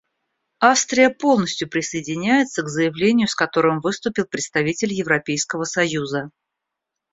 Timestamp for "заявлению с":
2.69-3.35